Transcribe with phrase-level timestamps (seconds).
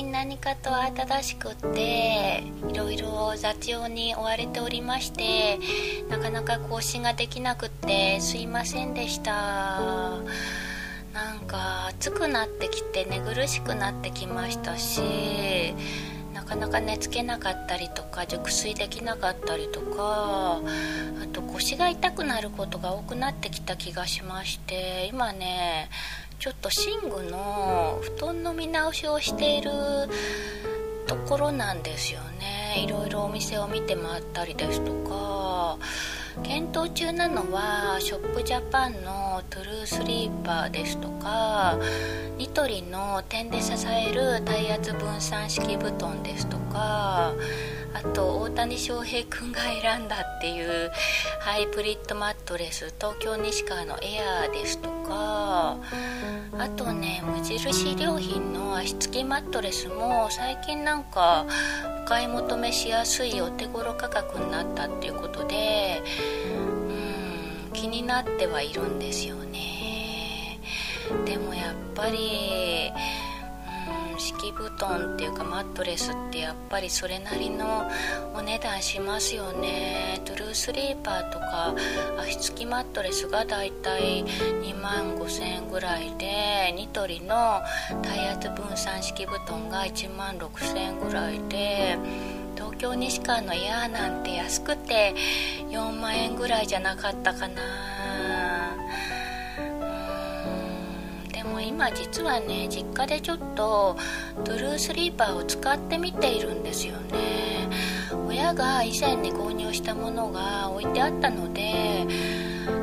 [0.00, 5.58] 近何かと慌ただしくっていろいろ雑用に追われておりまして
[6.08, 9.80] なかなか更新ができなくってすいませんでした。
[11.12, 15.02] なんか暑くなってきて寝苦しくなってきましたし
[16.50, 20.62] かなか寝つけなかったりとか熟睡できなかったりとかあ
[21.32, 25.88] と腰が痛くなることが多くなってきた気がしまして今ね
[26.40, 26.68] ちょっと
[27.02, 29.70] 寝具の布団の見直しをしている
[31.06, 32.82] ところなんですよね。
[32.84, 35.78] いろいろお店を見て回ったりですとか。
[36.42, 41.78] 検討中なのはショップジャパンのトゥルースリーパーですとか
[42.50, 47.32] ニトリの点で支える体圧分散式布団ですとか
[47.94, 50.90] あと大谷翔平君が選んだっていう
[51.38, 55.78] ハイブリッドマットレス東京西川のエアーですとか
[56.58, 61.46] あとね無印良品の足つきマットレスも最近なんか
[62.02, 66.02] お買い求めしやすいお手頃価格になったっていうことで
[66.52, 69.49] うん気になってはいるんですよね。
[71.24, 72.92] でもやっぱり
[74.18, 77.90] 敷布団っていうかマットレスってやっぱりそれなりの
[78.34, 80.20] お値段しますよね。
[80.26, 81.74] トゥルースリーパーとか
[82.18, 87.62] 足つきマットレスがだいたい2万5000円ぐらいでニトリの
[88.02, 91.98] 体圧分散式布団が1万6000円ぐらいで
[92.56, 95.14] 東京西川のエアーなんて安くて
[95.70, 97.99] 4万円ぐらいじゃなかったかな。
[101.62, 103.96] 今実はね実家でちょっと
[104.44, 107.68] トゥルースリーパーを使ってみているんですよね。
[108.26, 112.06] 親が以前に購入したものが置いてあったので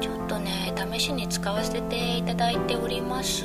[0.00, 3.44] ちょっとね試しに使わせていただいております。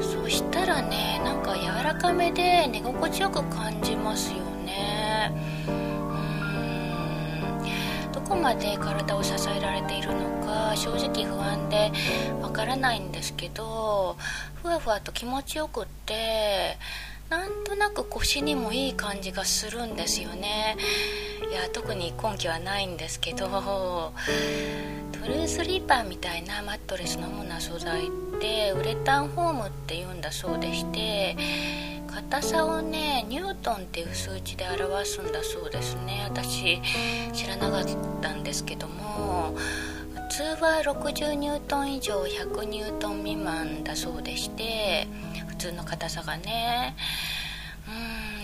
[0.00, 5.32] そしたらねなんか柔らかめで寝心地よく感じますよね。
[8.32, 11.92] こまで体を支えられているのか正直不安で
[12.40, 14.16] わからないんですけど
[14.62, 16.78] ふわふわと気持ちよくって
[17.28, 20.76] なんとなく腰にもいい感じがするんですよね。
[21.50, 28.10] いや特に根拠はないんですけどトゥルースリーパーみたいなマットレスの主な素材っ
[28.40, 31.36] てウレタンフォームっていうんだそうでして
[32.14, 36.26] 硬さをねニュートンっていう数値で表すんだそうですね。
[36.28, 36.80] 私
[37.32, 37.84] 知らなかっ
[38.20, 39.54] たんですけども
[40.30, 45.06] 普通は60ニュートン以上100ニュートン未満だそうでして
[45.48, 46.96] 普通の硬さがね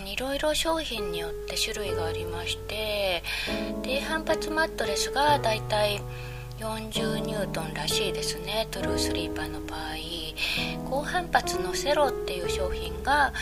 [0.03, 3.23] うんいろいろ商品によって種類がありまして
[3.83, 6.03] 低反発マットレスがだいたい
[6.59, 8.67] 40ニュートンらしいですね。
[8.73, 9.81] トゥルースリーパーの場合。
[10.91, 13.33] 高反発のセロっていう商品が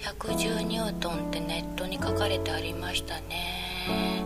[0.00, 4.24] 110ニュートンってネットに書かれてありましたね。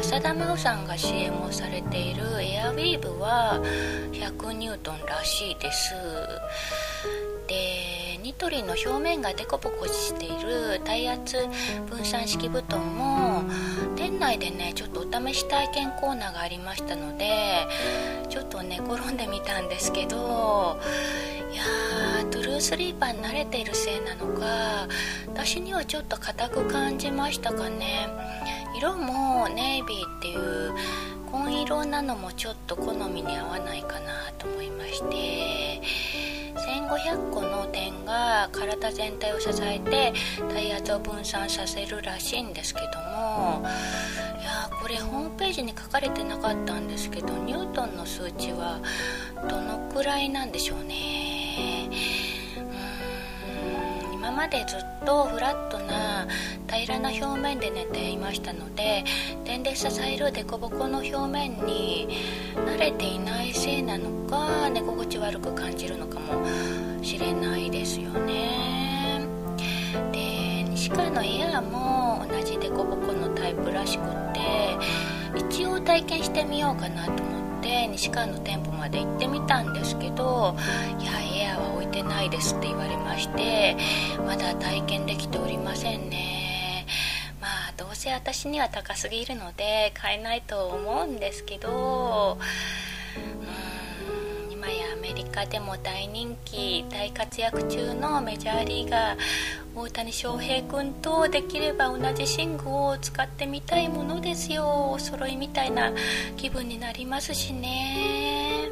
[0.00, 3.60] 浅田真央さんが CM をされているエアウィーヴは
[4.12, 5.94] 100ニュートンらしいです。
[8.34, 11.36] ニトリの表面がデコボコしている体圧
[11.88, 13.44] 分散式布団も
[13.94, 17.64] 店内でねちょっとお試し体験コーナーがありましたので
[18.28, 20.80] ちょっと寝転んでみたんですけど
[21.52, 24.88] いやートゥルースリーパーに慣れているせいなのか
[25.28, 28.08] 私にはちょっと硬く感じましたかね。
[28.76, 30.74] 色もネイビーっていう
[31.30, 35.63] 紺色なのもちょっと好みに合わないかなと思いまして。
[36.88, 40.12] 1500個の点が体全体を支えて
[40.52, 43.62] 体圧を分散させるらしいんですけども
[44.40, 48.80] いやこれホームページに書かれてなかったんですけどニュートンの数値は
[49.48, 51.88] どのくらいなんでしょうね
[54.34, 56.26] までずっとフラットな
[56.68, 59.04] 平らな表面で寝ていましたので
[59.44, 62.08] 点で支える凸凹の表面に
[62.54, 66.44] 慣れていないせいなのか寝心地悪く感じるのかも
[67.02, 69.20] しれないですよね。
[70.10, 74.76] で西川のエアーも同じ凸凹のタイプらしくて
[75.48, 80.56] 一応体験してみようかなと思って西川の店舗まで行ってみたんですけど
[82.04, 83.76] ないですって言われまして
[84.26, 86.86] まだ体験できておりませんね。
[87.40, 92.38] まあどうせ私には高すぎるので買えないと思うんですけど
[94.48, 99.18] うん今やアメリカでも大人気大活躍中のメジャーリーガー
[99.74, 104.92] 大谷翔平君とできれば同じ寝具を使ってみたいものですよ。
[104.92, 105.92] お揃いみたいな
[106.36, 108.70] 気分になりますしね。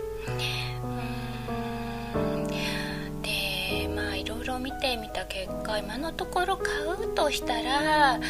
[4.63, 8.21] 見てみた結果今のところ買うとしたら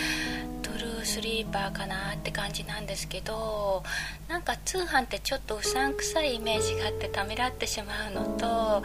[0.63, 3.83] トゥルースリーパーかなって感じなんですけど
[4.29, 8.83] なんか通販ってちょっとうさんくさいイメージがあってためらってしまうのとあ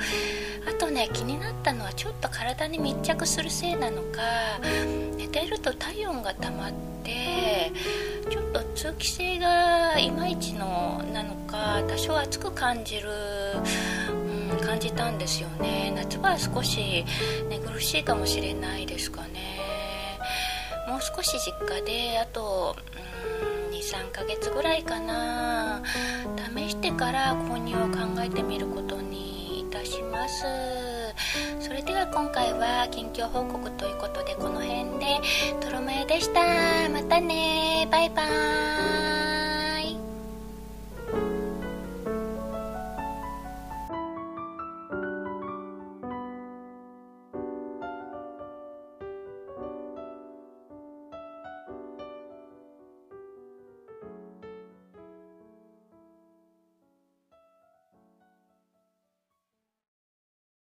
[0.77, 4.19] とね気になったのはちょっと体に密着するせいなのか
[5.15, 6.71] 寝てると体温が溜まっ
[7.03, 7.71] て
[8.29, 13.09] ちょっと通気性がいまいちのなのか多少暑く感じる、
[14.77, 15.91] 感じたんですよね。
[15.95, 17.03] 夏場は少し
[17.49, 20.19] 寝苦しいかもしれないですかね。
[20.87, 22.75] もう少し実家であと
[23.71, 25.81] 23ヶ月ぐらいかな。
[26.55, 30.45] 試してから購入を考えてみることにいたします。
[31.59, 35.19] それでは今回は近況報告ということでこの辺で。
[35.59, 36.39] とろまやでした。
[36.89, 37.87] またね。
[37.89, 38.76] バイバーイ。